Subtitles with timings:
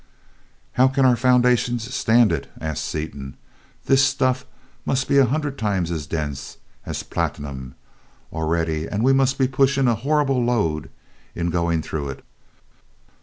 [0.71, 3.35] "How can our foundations stand it?" asked Seaton.
[3.85, 4.47] "This stuff
[4.83, 7.75] must be a hundred times as dense as platinum
[8.33, 10.89] already, and we must he pushing a horrible load
[11.35, 12.25] in going through it."